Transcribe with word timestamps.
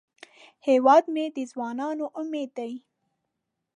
هیواد 0.67 1.03
مې 1.13 1.25
د 1.35 1.37
ځوانانو 1.51 2.05
امید 2.19 2.49
دی 2.57 2.73